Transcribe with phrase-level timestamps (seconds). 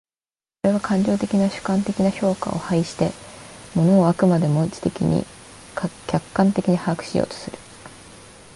[0.63, 3.11] それは感情的な主観的な評価を排して、
[3.75, 5.23] 物を飽くまでも知的に
[6.09, 7.59] 客観的に把握しようとする。